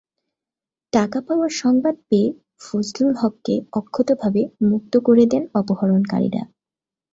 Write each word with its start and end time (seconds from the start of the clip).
টাকা 0.93 1.19
পাওয়ার 1.21 1.51
সংবাদ 1.61 1.95
পেয়ে 2.09 2.27
ফজলুল 2.61 3.13
হককে 3.15 3.55
অক্ষতভাবে 3.71 4.41
মুক্ত 4.69 4.93
করে 4.97 5.23
দেন 5.25 5.43
অপহরণকারীরা। 5.53 6.43